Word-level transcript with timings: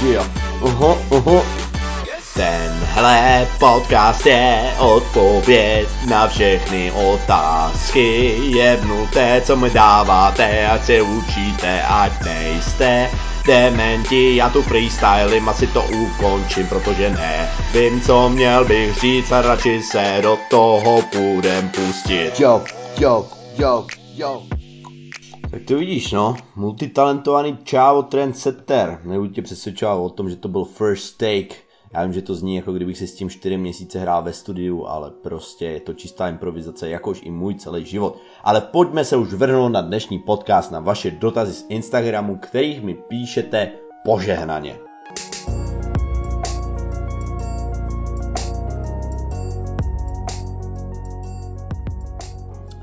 Yeah, 0.00 0.26
uho, 0.62 0.98
uho. 1.10 1.44
Tenhle 2.34 3.46
podcast 3.58 4.26
je 4.26 4.72
odpověď 4.78 5.88
na 6.08 6.28
všechny 6.28 6.92
otázky. 6.92 8.38
Jebnuté, 8.56 9.42
co 9.44 9.56
mi 9.56 9.70
dáváte, 9.70 10.66
ať 10.66 10.84
se 10.84 11.02
učíte, 11.02 11.82
ať 11.82 12.12
nejste 12.24 13.10
dementi. 13.46 14.36
Já 14.36 14.48
tu 14.48 14.62
freestylím, 14.62 15.48
asi 15.48 15.66
to 15.66 15.82
ukončím, 15.82 16.66
protože 16.66 17.10
ne. 17.10 17.50
Vím, 17.72 18.00
co 18.00 18.28
měl 18.28 18.64
bych 18.64 19.00
říct 19.00 19.32
a 19.32 19.42
radši 19.42 19.82
se 19.82 20.18
do 20.22 20.38
toho 20.50 21.02
půjdem 21.02 21.68
pustit. 21.68 22.40
Yo, 22.40 22.62
yo, 22.98 23.26
yo, 23.58 23.86
yo. 24.14 24.59
Tak 25.50 25.62
to 25.62 25.78
vidíš, 25.78 26.12
no. 26.12 26.36
Multitalentovaný 26.56 27.58
čávo 27.64 28.02
trendsetter. 28.02 29.00
Nebudu 29.04 29.30
tě 29.30 29.42
přesvědčovat 29.42 29.94
o 29.94 30.10
tom, 30.10 30.30
že 30.30 30.36
to 30.36 30.48
byl 30.48 30.64
first 30.64 31.18
take. 31.18 31.54
Já 31.94 32.04
vím, 32.04 32.12
že 32.12 32.22
to 32.22 32.34
zní 32.34 32.56
jako 32.56 32.72
kdybych 32.72 32.98
si 32.98 33.06
s 33.06 33.14
tím 33.14 33.30
4 33.30 33.56
měsíce 33.56 33.98
hrál 33.98 34.22
ve 34.22 34.32
studiu, 34.32 34.86
ale 34.86 35.10
prostě 35.10 35.64
je 35.64 35.80
to 35.80 35.94
čistá 35.94 36.28
improvizace, 36.28 36.88
jakož 36.88 37.20
i 37.22 37.30
můj 37.30 37.54
celý 37.54 37.84
život. 37.84 38.16
Ale 38.44 38.60
pojďme 38.60 39.04
se 39.04 39.16
už 39.16 39.32
vrhnout 39.32 39.72
na 39.72 39.80
dnešní 39.80 40.18
podcast, 40.18 40.72
na 40.72 40.80
vaše 40.80 41.10
dotazy 41.10 41.52
z 41.52 41.66
Instagramu, 41.68 42.36
kterých 42.36 42.82
mi 42.82 42.94
píšete 42.94 43.72
požehnaně. 44.04 44.76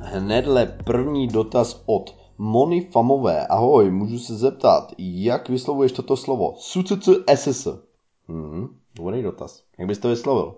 Hnedle 0.02 0.77
první 0.84 1.27
dotaz 1.27 1.84
od 1.86 2.27
Moni 2.40 2.82
Famové. 2.82 3.48
Ahoj, 3.48 3.91
můžu 3.91 4.20
se 4.20 4.36
zeptat, 4.36 4.94
jak 4.98 5.50
vyslovuješ 5.50 5.91
toto 5.91 6.18
slovo? 6.18 6.54
SUCCSS. 6.58 7.68
Hmm, 8.27 8.68
dobrý 8.96 9.23
dotaz. 9.23 9.63
Jak 9.80 9.88
bys 9.88 9.98
to 9.98 10.08
vyslovil? 10.08 10.55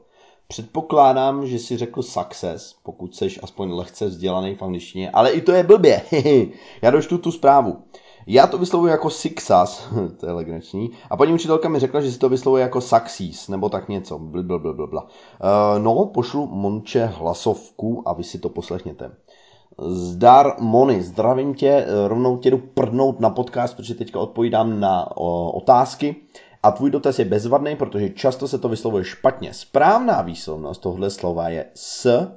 Předpokládám, 0.47 1.47
že 1.47 1.59
si 1.59 1.77
řekl 1.77 2.02
success, 2.02 2.75
pokud 2.83 3.16
seš 3.16 3.39
aspoň 3.44 3.72
lehce 3.72 4.05
vzdělaný 4.05 4.55
v 4.55 4.61
angličtině, 4.61 5.11
ale 5.11 5.31
i 5.31 5.41
to 5.41 5.52
je 5.52 5.63
blbě. 5.63 6.02
Já 6.81 6.91
doštu 6.91 7.17
tu 7.17 7.31
zprávu. 7.31 7.77
Já 8.27 8.47
to 8.47 8.57
vyslovuji 8.57 8.91
jako 8.91 9.09
success, 9.09 9.88
to 10.19 10.25
je 10.25 10.31
legrační, 10.31 10.89
a 11.09 11.17
paní 11.17 11.33
učitelka 11.33 11.69
mi 11.69 11.80
řekla, 11.80 12.02
že 12.02 12.11
si 12.11 12.19
to 12.19 12.30
vyslovuje 12.30 12.61
jako 12.61 12.81
success, 12.81 13.47
nebo 13.47 13.69
tak 13.69 13.89
něco, 13.89 14.19
blablabla. 14.19 15.03
Uh, 15.03 15.83
no, 15.83 16.05
pošlu 16.05 16.47
Monče 16.47 17.05
hlasovku 17.05 18.03
a 18.05 18.13
vy 18.13 18.23
si 18.23 18.39
to 18.39 18.50
poslechněte. 18.50 19.11
Zdar 19.78 20.56
Moni, 20.59 21.02
zdravím 21.03 21.53
tě, 21.53 21.86
rovnou 22.08 22.38
tě 22.38 22.52
jdu 22.52 22.58
prdnout 22.58 23.20
na 23.20 23.30
podcast, 23.30 23.78
protože 23.78 23.95
teďka 23.95 24.20
odpovídám 24.20 24.80
na 24.80 25.17
o, 25.17 25.52
otázky. 25.52 26.16
A 26.64 26.72
tvůj 26.72 26.92
dotaz 26.92 27.20
je 27.20 27.25
bezvadný, 27.25 27.75
protože 27.75 28.09
často 28.09 28.47
se 28.47 28.58
to 28.59 28.70
vyslovuje 28.70 29.03
špatně. 29.03 29.53
Správná 29.53 30.22
výslovnost 30.22 30.81
tohle 30.81 31.09
slova 31.09 31.50
je 31.50 31.66
s, 31.75 32.28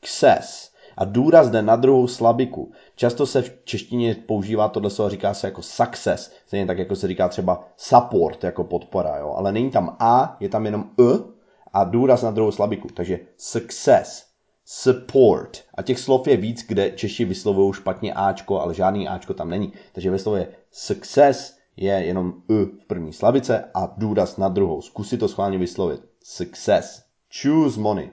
kses. 0.00 0.70
A 0.96 1.04
důraz 1.04 1.50
jde 1.50 1.62
na 1.62 1.76
druhou 1.76 2.06
slabiku. 2.06 2.72
Často 2.96 3.26
se 3.26 3.42
v 3.42 3.64
češtině 3.64 4.16
používá 4.26 4.68
tohle 4.68 4.90
slovo, 4.90 5.10
říká 5.10 5.34
se 5.34 5.46
jako 5.46 5.62
success, 5.62 6.32
stejně 6.46 6.66
tak 6.66 6.78
jako 6.78 6.96
se 6.96 7.08
říká 7.08 7.28
třeba 7.28 7.64
support, 7.76 8.44
jako 8.44 8.64
podpora, 8.64 9.16
jo? 9.16 9.34
ale 9.36 9.52
není 9.52 9.70
tam 9.70 9.96
a, 9.98 10.36
je 10.40 10.48
tam 10.48 10.66
jenom 10.66 10.84
e 11.00 11.18
a 11.72 11.84
důraz 11.84 12.22
na 12.22 12.30
druhou 12.30 12.50
slabiku, 12.50 12.88
takže 12.94 13.18
success, 13.36 14.27
support. 14.70 15.64
A 15.74 15.82
těch 15.82 15.98
slov 15.98 16.26
je 16.26 16.36
víc, 16.36 16.64
kde 16.68 16.90
Češi 16.90 17.24
vyslovují 17.24 17.72
špatně 17.72 18.14
Ačko, 18.14 18.60
ale 18.60 18.74
žádný 18.74 19.08
Ačko 19.08 19.34
tam 19.34 19.50
není. 19.50 19.72
Takže 19.92 20.10
vyslovuje 20.10 20.48
success 20.70 21.56
je 21.76 21.92
jenom 21.92 22.34
E 22.50 22.64
v 22.64 22.86
první 22.86 23.12
slabice 23.12 23.64
a 23.74 23.94
důraz 23.96 24.36
na 24.36 24.48
druhou. 24.48 24.82
Zkus 24.82 25.08
si 25.08 25.18
to 25.18 25.28
schválně 25.28 25.58
vyslovit. 25.58 26.00
Success. 26.24 27.02
Choose 27.42 27.80
money. 27.80 28.10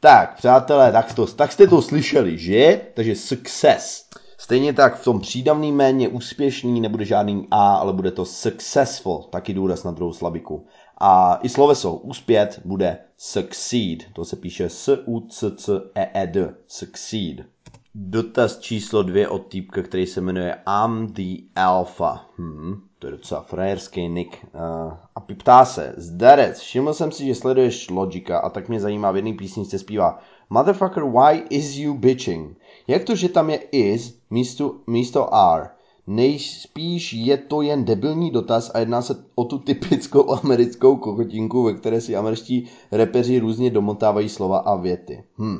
Tak, 0.00 0.36
přátelé, 0.36 0.92
tak, 0.92 1.14
to, 1.14 1.26
tak 1.26 1.52
jste 1.52 1.66
to 1.66 1.82
slyšeli, 1.82 2.38
že? 2.38 2.80
Takže 2.94 3.14
success. 3.14 4.04
Stejně 4.38 4.72
tak 4.72 4.96
v 4.96 5.04
tom 5.04 5.20
přídavným 5.20 5.76
méně 5.76 6.08
úspěšný 6.08 6.80
nebude 6.80 7.04
žádný 7.04 7.48
A, 7.50 7.74
ale 7.74 7.92
bude 7.92 8.10
to 8.10 8.24
successful, 8.24 9.28
taky 9.30 9.54
důraz 9.54 9.84
na 9.84 9.90
druhou 9.90 10.12
slabiku. 10.12 10.66
A 11.00 11.38
i 11.42 11.48
sloveso 11.48 11.94
uspět 11.94 12.60
bude 12.64 12.98
succeed, 13.16 14.12
to 14.12 14.24
se 14.24 14.36
píše 14.36 14.68
S-U-C-C-E-E-D, 14.68 16.54
succeed. 16.66 17.46
Dotaz 17.94 18.58
číslo 18.58 19.02
dvě 19.02 19.28
od 19.28 19.38
týpka, 19.38 19.82
který 19.82 20.06
se 20.06 20.20
jmenuje 20.20 20.56
I'm 20.84 21.06
the 21.06 21.42
Alpha. 21.56 22.26
Hmm, 22.38 22.82
to 22.98 23.06
je 23.06 23.10
docela 23.10 23.42
frajerský 23.42 24.08
nick. 24.08 24.46
Uh, 24.54 24.92
a 25.14 25.20
ptá 25.20 25.64
se, 25.64 25.94
zdarec, 25.96 26.58
všiml 26.58 26.94
jsem 26.94 27.12
si, 27.12 27.26
že 27.26 27.34
sleduješ 27.34 27.90
Logika 27.90 28.38
a 28.38 28.50
tak 28.50 28.68
mě 28.68 28.80
zajímá, 28.80 29.10
v 29.10 29.16
jedné 29.16 29.32
písničce 29.32 29.78
zpívá 29.78 30.18
Motherfucker, 30.50 31.04
why 31.04 31.42
is 31.50 31.76
you 31.76 31.94
bitching? 31.94 32.58
Jak 32.86 33.04
to, 33.04 33.16
že 33.16 33.28
tam 33.28 33.50
je 33.50 33.56
is 33.56 34.18
místo, 34.30 34.74
místo 34.86 35.34
R? 35.34 35.70
Nejspíš 36.10 37.12
je 37.12 37.36
to 37.36 37.62
jen 37.62 37.84
debilní 37.84 38.30
dotaz 38.30 38.70
a 38.74 38.78
jedná 38.78 39.02
se 39.02 39.16
o 39.34 39.44
tu 39.44 39.58
typickou 39.58 40.30
americkou 40.44 40.96
kokotinku, 40.96 41.62
ve 41.62 41.74
které 41.74 42.00
si 42.00 42.16
američtí 42.16 42.68
repeři 42.92 43.38
různě 43.38 43.70
domotávají 43.70 44.28
slova 44.28 44.58
a 44.58 44.76
věty. 44.76 45.24
Hm. 45.38 45.58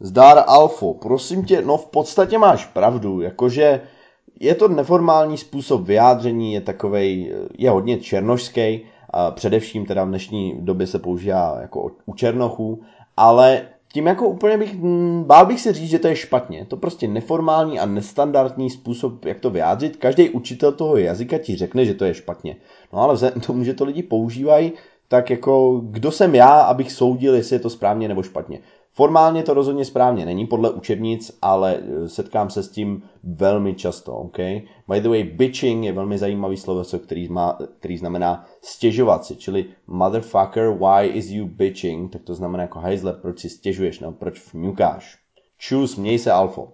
Zdár 0.00 0.44
Alfo, 0.46 0.94
prosím 0.94 1.44
tě, 1.44 1.62
no 1.62 1.76
v 1.76 1.86
podstatě 1.86 2.38
máš 2.38 2.66
pravdu, 2.66 3.20
jakože 3.20 3.80
je 4.40 4.54
to 4.54 4.68
neformální 4.68 5.36
způsob 5.36 5.82
vyjádření, 5.82 6.52
je 6.52 6.60
takovej, 6.60 7.34
je 7.58 7.70
hodně 7.70 7.98
černošský, 7.98 8.80
a 9.10 9.30
především 9.30 9.86
teda 9.86 10.04
v 10.04 10.08
dnešní 10.08 10.54
době 10.60 10.86
se 10.86 10.98
používá 10.98 11.58
jako 11.60 11.90
u 12.06 12.14
černochů, 12.14 12.82
ale 13.16 13.68
tím 13.94 14.06
jako 14.06 14.28
úplně 14.28 14.58
bych, 14.58 14.76
bál 15.22 15.46
bych 15.46 15.60
se 15.60 15.72
říct, 15.72 15.90
že 15.90 15.98
to 15.98 16.08
je 16.08 16.16
špatně. 16.16 16.64
To 16.68 16.76
prostě 16.76 17.08
neformální 17.08 17.78
a 17.78 17.86
nestandardní 17.86 18.70
způsob, 18.70 19.24
jak 19.24 19.40
to 19.40 19.50
vyjádřit. 19.50 19.96
Každý 19.96 20.30
učitel 20.30 20.72
toho 20.72 20.96
jazyka 20.96 21.38
ti 21.38 21.56
řekne, 21.56 21.84
že 21.84 21.94
to 21.94 22.04
je 22.04 22.14
špatně. 22.14 22.56
No 22.92 22.98
ale 22.98 23.14
vzhledem 23.14 23.40
tomu, 23.40 23.64
že 23.64 23.74
to 23.74 23.84
lidi 23.84 24.02
používají, 24.02 24.72
tak 25.08 25.30
jako 25.30 25.80
kdo 25.84 26.10
jsem 26.10 26.34
já, 26.34 26.60
abych 26.60 26.92
soudil, 26.92 27.34
jestli 27.34 27.56
je 27.56 27.60
to 27.60 27.70
správně 27.70 28.08
nebo 28.08 28.22
špatně. 28.22 28.58
Formálně 28.96 29.42
to 29.42 29.54
rozhodně 29.54 29.84
správně 29.84 30.26
není 30.26 30.46
podle 30.46 30.70
učebnic, 30.70 31.38
ale 31.42 31.76
eh, 31.76 32.08
setkám 32.08 32.50
se 32.50 32.62
s 32.62 32.70
tím 32.70 33.02
velmi 33.22 33.74
často, 33.74 34.16
OK? 34.16 34.38
By 34.88 35.00
the 35.00 35.08
way, 35.08 35.24
bitching 35.24 35.84
je 35.84 35.92
velmi 35.92 36.18
zajímavý 36.18 36.56
sloveso, 36.56 36.98
který, 36.98 37.28
má, 37.28 37.58
který 37.78 37.98
znamená 37.98 38.46
stěžovat 38.62 39.24
si, 39.24 39.36
čili 39.36 39.66
motherfucker, 39.86 40.70
why 40.70 41.06
is 41.06 41.30
you 41.30 41.46
bitching, 41.46 42.12
tak 42.12 42.22
to 42.22 42.34
znamená 42.34 42.62
jako 42.62 42.78
hajzle, 42.78 43.12
proč 43.12 43.40
si 43.40 43.48
stěžuješ, 43.48 44.00
no, 44.00 44.12
proč 44.12 44.54
vňukáš. 44.54 45.18
Choose, 45.68 46.00
měj 46.00 46.18
se 46.18 46.32
alfo. 46.32 46.72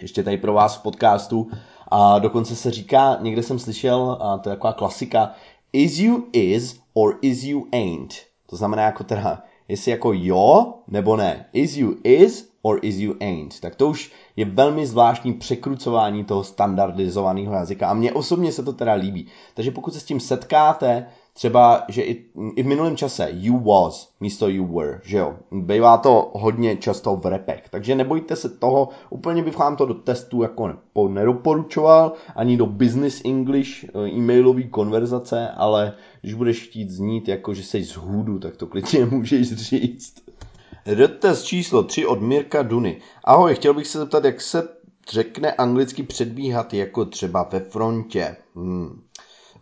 Ještě 0.00 0.22
tady 0.22 0.36
pro 0.36 0.52
vás 0.52 0.76
v 0.76 0.82
podcastu 0.82 1.50
a 1.88 2.18
dokonce 2.18 2.56
se 2.56 2.70
říká, 2.70 3.18
někde 3.20 3.42
jsem 3.42 3.58
slyšel, 3.58 4.18
a 4.20 4.38
to 4.38 4.50
je 4.50 4.56
taková 4.56 4.72
klasika, 4.72 5.32
is 5.72 5.98
you 5.98 6.26
is 6.32 6.80
or 6.94 7.18
is 7.22 7.44
you 7.44 7.66
ain't. 7.72 8.14
To 8.46 8.56
znamená 8.56 8.82
jako 8.82 9.04
teda, 9.04 9.42
jestli 9.68 9.90
jako 9.90 10.12
jo 10.12 10.74
nebo 10.88 11.16
ne. 11.16 11.46
Is 11.52 11.76
you 11.76 11.94
is 12.04 12.50
or 12.62 12.78
is 12.82 12.96
you 12.96 13.14
ain't. 13.20 13.60
Tak 13.60 13.74
to 13.74 13.88
už 13.88 14.12
je 14.36 14.44
velmi 14.44 14.86
zvláštní 14.86 15.32
překrucování 15.32 16.24
toho 16.24 16.44
standardizovaného 16.44 17.54
jazyka 17.54 17.88
a 17.88 17.94
mně 17.94 18.12
osobně 18.12 18.52
se 18.52 18.62
to 18.62 18.72
teda 18.72 18.92
líbí. 18.92 19.26
Takže 19.54 19.70
pokud 19.70 19.94
se 19.94 20.00
s 20.00 20.04
tím 20.04 20.20
setkáte, 20.20 21.06
třeba, 21.36 21.84
že 21.88 22.02
i, 22.02 22.24
i 22.56 22.62
v 22.62 22.66
minulém 22.66 22.96
čase 22.96 23.28
you 23.32 23.58
was 23.58 24.12
místo 24.20 24.48
you 24.48 24.66
were, 24.76 25.00
že 25.04 25.18
jo. 25.18 25.36
Bývá 25.52 25.96
to 25.96 26.30
hodně 26.34 26.76
často 26.76 27.16
v 27.16 27.26
repech, 27.26 27.62
takže 27.70 27.94
nebojte 27.94 28.36
se 28.36 28.48
toho, 28.48 28.88
úplně 29.10 29.42
bych 29.42 29.58
vám 29.58 29.76
to 29.76 29.86
do 29.86 29.94
testu 29.94 30.42
jako 30.42 30.74
nedoporučoval, 31.08 32.12
ani 32.36 32.56
do 32.56 32.66
business 32.66 33.22
English 33.24 33.84
e, 33.84 34.08
e-mailové 34.08 34.62
konverzace, 34.62 35.48
ale 35.48 35.92
když 36.20 36.34
budeš 36.34 36.68
chtít 36.68 36.90
znít 36.90 37.28
jako, 37.28 37.54
že 37.54 37.62
jsi 37.62 37.84
z 37.84 37.96
hůdu, 37.96 38.38
tak 38.38 38.56
to 38.56 38.66
klidně 38.66 39.06
můžeš 39.10 39.52
říct. 39.52 40.14
Dotaz 40.94 41.42
číslo 41.42 41.82
3 41.82 42.06
od 42.06 42.20
Mirka 42.20 42.62
Duny. 42.62 43.00
Ahoj, 43.24 43.54
chtěl 43.54 43.74
bych 43.74 43.86
se 43.86 43.98
zeptat, 43.98 44.24
jak 44.24 44.40
se 44.40 44.68
řekne 45.10 45.52
anglicky 45.52 46.02
předbíhat 46.02 46.74
jako 46.74 47.04
třeba 47.04 47.48
ve 47.52 47.60
frontě. 47.60 48.36
Hmm. 48.54 49.02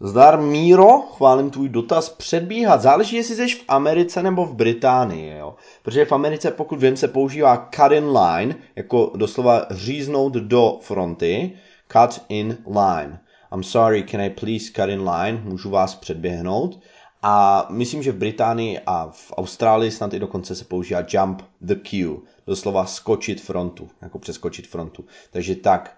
Zdar 0.00 0.40
Míro, 0.40 1.00
chválím 1.00 1.50
tvůj 1.50 1.68
dotaz, 1.68 2.08
předbíhat. 2.08 2.82
Záleží, 2.82 3.16
jestli 3.16 3.36
jsi 3.36 3.54
v 3.54 3.64
Americe 3.68 4.22
nebo 4.22 4.46
v 4.46 4.54
Británii, 4.54 5.38
jo. 5.38 5.54
Protože 5.82 6.04
v 6.04 6.12
Americe, 6.12 6.50
pokud 6.50 6.82
vím, 6.82 6.96
se 6.96 7.08
používá 7.08 7.68
cut 7.74 7.92
in 7.92 8.18
line, 8.18 8.54
jako 8.76 9.12
doslova 9.16 9.66
říznout 9.70 10.32
do 10.32 10.78
fronty, 10.80 11.52
cut 11.92 12.22
in 12.28 12.58
line. 12.66 13.20
I'm 13.54 13.62
sorry, 13.62 14.02
can 14.02 14.20
I 14.20 14.30
please 14.30 14.64
cut 14.74 14.88
in 14.88 15.08
line? 15.10 15.42
Můžu 15.44 15.70
vás 15.70 15.94
předběhnout. 15.94 16.80
A 17.22 17.66
myslím, 17.70 18.02
že 18.02 18.12
v 18.12 18.18
Británii 18.18 18.80
a 18.86 19.08
v 19.12 19.32
Austrálii 19.36 19.90
snad 19.90 20.14
i 20.14 20.18
dokonce 20.18 20.54
se 20.54 20.64
používá 20.64 21.02
jump 21.08 21.42
the 21.60 21.74
queue, 21.74 22.16
doslova 22.46 22.86
skočit 22.86 23.40
frontu, 23.40 23.88
jako 24.02 24.18
přeskočit 24.18 24.66
frontu. 24.66 25.04
Takže 25.30 25.54
tak, 25.54 25.96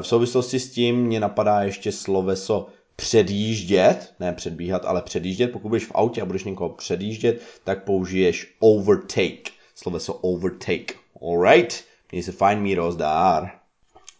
v 0.00 0.06
souvislosti 0.06 0.60
s 0.60 0.70
tím 0.70 0.96
mě 0.96 1.20
napadá 1.20 1.62
ještě 1.62 1.92
sloveso 1.92 2.66
předjíždět, 2.96 4.14
ne 4.20 4.32
předbíhat, 4.32 4.84
ale 4.84 5.02
předjíždět. 5.02 5.52
Pokud 5.52 5.68
budeš 5.68 5.86
v 5.86 5.92
autě 5.94 6.22
a 6.22 6.24
budeš 6.24 6.44
někoho 6.44 6.70
předjíždět, 6.70 7.42
tak 7.64 7.84
použiješ 7.84 8.54
overtake. 8.60 9.50
Sloveso 9.74 10.14
overtake. 10.14 10.94
Alright? 11.22 11.84
Měj 12.12 12.22
se 12.22 12.32
fajn 12.32 12.60
míro, 12.60 12.92
zdár. 12.92 13.50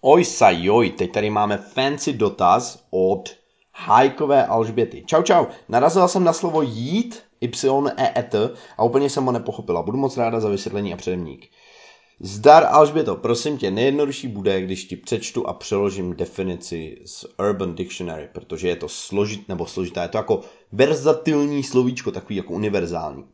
Oj 0.01 0.25
sajoj, 0.25 0.91
teď 0.91 1.13
tady 1.13 1.31
máme 1.31 1.57
fancy 1.57 2.13
dotaz 2.13 2.85
od 2.91 3.37
Hajkové 3.75 4.47
Alžběty. 4.47 5.05
Čau, 5.07 5.23
čau. 5.23 5.47
Narazila 5.69 6.09
jsem 6.09 6.25
na 6.25 6.33
slovo 6.33 6.63
jít, 6.63 7.23
y, 7.41 7.51
e, 7.97 8.13
e, 8.19 8.23
t 8.23 8.51
a 8.79 8.85
úplně 8.85 9.11
jsem 9.11 9.25
ho 9.25 9.33
nepochopila. 9.33 9.83
Budu 9.83 9.99
moc 9.99 10.17
ráda 10.17 10.41
za 10.41 10.49
vysvětlení 10.49 10.95
a 10.95 10.97
předemník. 10.97 11.51
Zdar 12.25 12.67
Alžběto, 12.71 13.17
prosím 13.17 13.59
tě, 13.59 13.71
nejjednodušší 13.71 14.29
bude, 14.29 14.61
když 14.61 14.85
ti 14.85 14.97
přečtu 14.97 15.49
a 15.49 15.53
přeložím 15.53 16.17
definici 16.17 16.99
z 17.05 17.25
Urban 17.39 17.75
Dictionary, 17.75 18.29
protože 18.33 18.69
je 18.69 18.77
to 18.77 18.89
složit 18.89 19.49
nebo 19.49 19.67
složitá, 19.67 20.03
je 20.03 20.09
to 20.09 20.19
jako 20.19 20.41
verzatilní 20.73 21.63
slovíčko, 21.63 22.13
takový 22.13 22.37
jako 22.37 22.53
univerzální. 22.53 23.25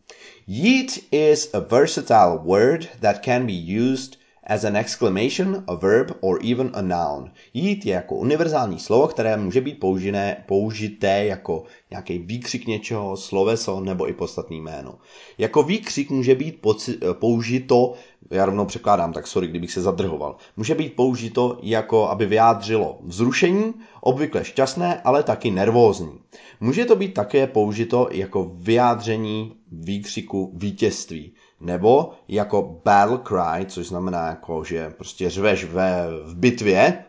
Yeet 0.47 0.91
is 1.11 1.55
a 1.55 1.59
versatile 1.59 2.39
word 2.45 2.89
that 3.01 3.25
can 3.25 3.47
be 3.47 3.53
used 3.93 4.18
as 4.49 4.65
an 4.65 4.77
exclamation, 4.77 5.65
a 5.67 5.75
verb 5.75 6.13
or 6.21 6.39
even 6.45 6.71
a 6.75 6.83
noun. 6.83 7.31
Jít 7.55 7.87
je 7.87 7.95
jako 7.95 8.15
univerzální 8.15 8.79
slovo, 8.79 9.09
které 9.09 9.37
může 9.37 9.61
být 9.61 9.81
použité, 9.81 10.37
použité 10.47 11.25
jako 11.25 11.65
nějaký 11.91 12.19
výkřik 12.19 12.67
něčeho, 12.67 13.17
sloveso 13.17 13.81
nebo 13.81 14.09
i 14.09 14.13
podstatný 14.13 14.61
jméno. 14.61 14.95
Jako 15.39 15.63
výkřik 15.63 16.11
může 16.11 16.35
být 16.35 16.61
poci, 16.61 16.99
použito, 17.13 17.95
já 18.31 18.45
rovnou 18.45 18.65
překládám, 18.65 19.13
tak 19.13 19.27
sorry, 19.27 19.47
kdybych 19.47 19.73
se 19.73 19.83
zadrhoval, 19.83 20.37
může 20.57 20.75
být 20.75 20.97
použito 20.97 21.59
jako, 21.63 22.09
aby 22.09 22.27
vyjádřilo 22.27 22.99
vzrušení, 23.03 23.75
obvykle 24.01 24.45
šťastné, 24.45 25.01
ale 25.05 25.23
taky 25.23 25.51
nervózní. 25.51 26.19
Může 26.61 26.85
to 26.85 26.97
být 26.97 27.15
také 27.15 27.47
použito 27.47 28.09
jako 28.11 28.53
vyjádření 28.55 29.53
výkřiku 29.73 30.53
vítězství 30.55 31.33
nebo 31.61 32.11
jako 32.29 32.81
battle 32.85 33.19
cry, 33.25 33.67
což 33.67 33.87
znamená 33.87 34.27
jako, 34.27 34.65
že 34.65 34.91
prostě 34.91 35.31
řveš 35.31 35.65
ve, 35.65 36.07
v 36.25 36.37
bitvě, 36.37 37.05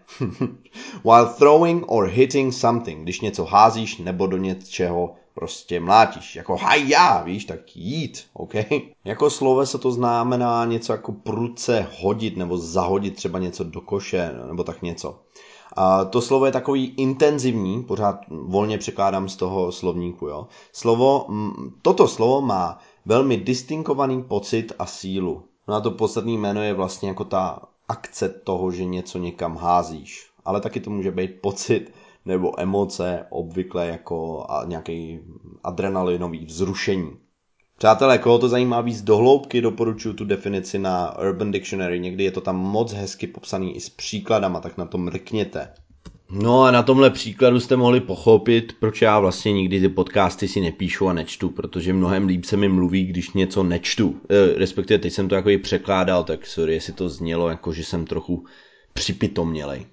while 1.03 1.25
throwing 1.37 1.83
or 1.87 2.07
hitting 2.07 2.53
something, 2.53 3.03
když 3.03 3.21
něco 3.21 3.45
házíš 3.45 3.97
nebo 3.97 4.27
do 4.27 4.37
něčeho 4.37 5.15
prostě 5.33 5.79
mlátíš, 5.79 6.35
jako 6.35 6.57
hajja, 6.57 7.21
víš, 7.23 7.45
tak 7.45 7.75
jít, 7.75 8.25
ok? 8.33 8.53
Jako 9.05 9.29
slove 9.29 9.65
se 9.65 9.77
to 9.77 9.91
znamená 9.91 10.65
něco 10.65 10.91
jako 10.91 11.11
pruce 11.11 11.87
hodit 11.99 12.37
nebo 12.37 12.57
zahodit 12.57 13.15
třeba 13.15 13.39
něco 13.39 13.63
do 13.63 13.81
koše 13.81 14.31
nebo 14.47 14.63
tak 14.63 14.81
něco. 14.81 15.19
A 15.73 16.05
to 16.05 16.21
slovo 16.21 16.45
je 16.45 16.51
takový 16.51 16.93
intenzivní, 16.97 17.83
pořád 17.83 18.19
volně 18.29 18.77
překládám 18.77 19.29
z 19.29 19.35
toho 19.35 19.71
slovníku, 19.71 20.27
jo. 20.27 20.47
Slovo, 20.73 21.27
toto 21.81 22.07
slovo 22.07 22.41
má 22.41 22.79
velmi 23.09 23.37
distinkovaný 23.37 24.23
pocit 24.23 24.73
a 24.79 24.85
sílu. 24.85 25.43
No 25.67 25.75
a 25.75 25.81
to 25.81 25.91
podstatné 25.91 26.31
jméno 26.31 26.63
je 26.63 26.73
vlastně 26.73 27.09
jako 27.09 27.23
ta 27.23 27.59
akce 27.87 28.29
toho, 28.29 28.71
že 28.71 28.85
něco 28.85 29.17
někam 29.17 29.57
házíš. 29.57 30.29
Ale 30.45 30.61
taky 30.61 30.79
to 30.79 30.89
může 30.89 31.11
být 31.11 31.41
pocit 31.41 31.93
nebo 32.25 32.59
emoce, 32.59 33.25
obvykle 33.29 33.87
jako 33.87 34.47
nějaký 34.65 35.19
adrenalinový 35.63 36.45
vzrušení. 36.45 37.11
Přátelé, 37.77 38.17
koho 38.17 38.39
to 38.39 38.49
zajímá 38.49 38.81
víc 38.81 39.01
dohloubky, 39.01 39.61
doporučuji 39.61 40.13
tu 40.13 40.25
definici 40.25 40.79
na 40.79 41.19
Urban 41.19 41.51
Dictionary. 41.51 41.99
Někdy 41.99 42.23
je 42.23 42.31
to 42.31 42.41
tam 42.41 42.55
moc 42.57 42.93
hezky 42.93 43.27
popsaný 43.27 43.75
i 43.75 43.79
s 43.79 43.89
příkladama, 43.89 44.59
tak 44.59 44.77
na 44.77 44.85
to 44.85 44.97
mrkněte. 44.97 45.73
No 46.31 46.63
a 46.63 46.71
na 46.71 46.83
tomhle 46.83 47.09
příkladu 47.09 47.59
jste 47.59 47.75
mohli 47.75 47.99
pochopit, 47.99 48.75
proč 48.79 49.01
já 49.01 49.19
vlastně 49.19 49.53
nikdy 49.53 49.79
ty 49.79 49.89
podcasty 49.89 50.47
si 50.47 50.61
nepíšu 50.61 51.07
a 51.07 51.13
nečtu, 51.13 51.49
protože 51.49 51.93
mnohem 51.93 52.27
líp 52.27 52.45
se 52.45 52.57
mi 52.57 52.69
mluví, 52.69 53.05
když 53.05 53.31
něco 53.33 53.63
nečtu. 53.63 54.21
E, 54.29 54.59
respektive 54.59 54.99
teď 54.99 55.13
jsem 55.13 55.29
to 55.29 55.35
jako 55.35 55.49
i 55.49 55.57
překládal, 55.57 56.23
tak 56.23 56.45
sorry, 56.45 56.73
jestli 56.73 56.93
to 56.93 57.09
znělo, 57.09 57.49
jako 57.49 57.73
že 57.73 57.83
jsem 57.83 58.05
trochu 58.05 58.45
připitomnělej. 58.93 59.85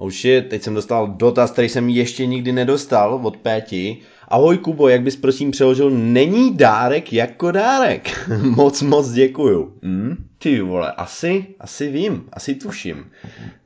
Oh 0.00 0.10
shit, 0.10 0.48
teď 0.48 0.62
jsem 0.62 0.74
dostal 0.74 1.06
dotaz, 1.06 1.50
který 1.50 1.68
jsem 1.68 1.88
ještě 1.88 2.26
nikdy 2.26 2.52
nedostal 2.52 3.20
od 3.22 3.36
Péti. 3.36 3.98
Ahoj 4.28 4.58
Kubo, 4.58 4.88
jak 4.88 5.02
bys 5.02 5.16
prosím 5.16 5.50
přeložil, 5.50 5.90
není 5.90 6.56
dárek 6.56 7.12
jako 7.12 7.50
dárek. 7.50 8.28
moc, 8.42 8.82
moc 8.82 9.10
děkuju. 9.10 9.74
Hmm? 9.82 10.16
Ty 10.38 10.60
vole, 10.60 10.92
asi, 10.92 11.46
asi 11.60 11.90
vím, 11.90 12.28
asi 12.32 12.54
tuším. 12.54 13.10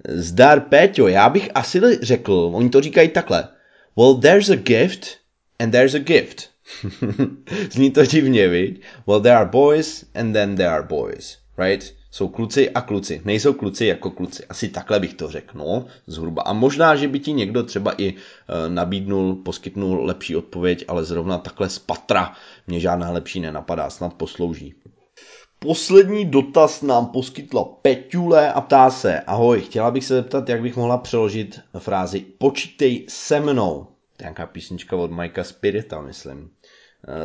Zdar 0.08 0.60
Péťo, 0.60 1.08
já 1.08 1.28
bych 1.28 1.50
asi 1.54 1.80
řekl, 2.02 2.50
oni 2.54 2.70
to 2.70 2.80
říkají 2.80 3.08
takhle. 3.08 3.48
Well, 3.96 4.14
there's 4.14 4.50
a 4.50 4.56
gift 4.56 5.06
and 5.58 5.70
there's 5.70 5.94
a 5.94 5.98
gift. 5.98 6.48
Zní 7.70 7.90
to 7.90 8.06
divně, 8.06 8.48
viď? 8.48 8.80
Well, 9.06 9.20
there 9.20 9.36
are 9.36 9.50
boys 9.50 10.04
and 10.14 10.32
then 10.32 10.56
there 10.56 10.70
are 10.70 10.82
boys, 10.82 11.38
right? 11.58 11.94
Jsou 12.12 12.28
kluci 12.28 12.70
a 12.70 12.80
kluci. 12.80 13.22
Nejsou 13.24 13.52
kluci 13.52 13.86
jako 13.86 14.10
kluci. 14.10 14.44
Asi 14.46 14.68
takhle 14.68 15.00
bych 15.00 15.14
to 15.14 15.28
řekl, 15.28 15.58
no, 15.58 15.86
zhruba. 16.06 16.42
A 16.42 16.52
možná, 16.52 16.96
že 16.96 17.08
by 17.08 17.18
ti 17.18 17.32
někdo 17.32 17.62
třeba 17.62 17.94
i 17.98 18.08
e, 18.08 18.14
nabídnul, 18.68 19.34
poskytnul 19.34 20.04
lepší 20.04 20.36
odpověď, 20.36 20.84
ale 20.88 21.04
zrovna 21.04 21.38
takhle 21.38 21.68
z 21.68 21.78
patra 21.78 22.32
mě 22.66 22.80
žádná 22.80 23.10
lepší 23.10 23.40
nenapadá, 23.40 23.90
snad 23.90 24.14
poslouží. 24.14 24.74
Poslední 25.58 26.24
dotaz 26.24 26.82
nám 26.82 27.06
poskytla 27.06 27.64
Peťule 27.64 28.52
a 28.52 28.60
ptá 28.60 28.90
se, 28.90 29.20
ahoj, 29.20 29.60
chtěla 29.60 29.90
bych 29.90 30.04
se 30.04 30.14
zeptat, 30.14 30.48
jak 30.48 30.62
bych 30.62 30.76
mohla 30.76 30.98
přeložit 30.98 31.60
frázi 31.78 32.20
počítej 32.20 33.06
se 33.08 33.40
mnou. 33.40 33.86
Nějaká 34.20 34.46
písnička 34.46 34.96
od 34.96 35.10
Majka 35.10 35.44
Spirita, 35.44 36.00
myslím. 36.00 36.50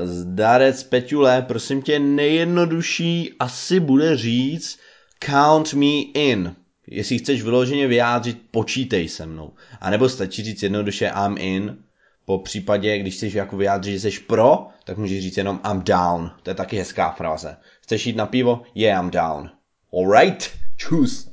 Zdarec 0.03 0.83
Peťule, 0.83 1.41
prosím 1.41 1.81
tě, 1.81 1.99
nejjednodušší 1.99 3.33
asi 3.39 3.79
bude 3.79 4.17
říct 4.17 4.79
count 5.25 5.73
me 5.73 6.01
in. 6.13 6.55
Jestli 6.87 7.17
chceš 7.17 7.43
vyloženě 7.43 7.87
vyjádřit, 7.87 8.41
počítej 8.51 9.09
se 9.09 9.25
mnou. 9.25 9.53
A 9.81 9.89
nebo 9.89 10.09
stačí 10.09 10.43
říct 10.43 10.63
jednoduše 10.63 11.11
I'm 11.25 11.37
in. 11.37 11.77
Po 12.25 12.39
případě, 12.39 12.99
když 12.99 13.15
chceš 13.15 13.33
jako 13.33 13.57
vyjádřit, 13.57 13.99
že 13.99 14.11
jsi 14.11 14.19
pro, 14.19 14.67
tak 14.83 14.97
můžeš 14.97 15.23
říct 15.23 15.37
jenom 15.37 15.59
I'm 15.71 15.81
down. 15.81 16.31
To 16.43 16.49
je 16.49 16.55
taky 16.55 16.77
hezká 16.77 17.11
fráze. 17.11 17.57
Chceš 17.81 18.07
jít 18.07 18.15
na 18.15 18.25
pivo? 18.25 18.61
Yeah, 18.75 19.03
I'm 19.03 19.11
down. 19.11 19.49
Alright, 19.93 20.51
čus. 20.77 21.29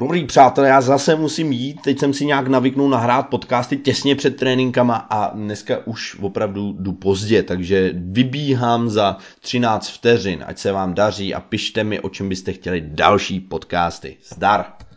Dobrý 0.00 0.24
přátelé, 0.24 0.68
já 0.68 0.80
zase 0.80 1.16
musím 1.16 1.52
jít, 1.52 1.80
teď 1.82 1.98
jsem 1.98 2.12
si 2.12 2.26
nějak 2.26 2.48
navyknul 2.48 2.90
nahrát 2.90 3.28
podcasty 3.28 3.76
těsně 3.76 4.16
před 4.16 4.36
tréninkama 4.36 4.96
a 4.96 5.36
dneska 5.36 5.86
už 5.86 6.16
opravdu 6.20 6.76
jdu 6.78 6.92
pozdě, 6.92 7.42
takže 7.42 7.92
vybíhám 7.94 8.90
za 8.90 9.16
13 9.40 9.88
vteřin, 9.88 10.44
ať 10.46 10.58
se 10.58 10.72
vám 10.72 10.94
daří 10.94 11.34
a 11.34 11.40
pište 11.40 11.84
mi, 11.84 12.00
o 12.00 12.08
čem 12.08 12.28
byste 12.28 12.52
chtěli 12.52 12.80
další 12.80 13.40
podcasty. 13.40 14.16
Zdar! 14.28 14.87